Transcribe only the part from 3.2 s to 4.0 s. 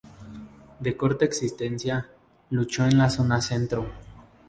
centro.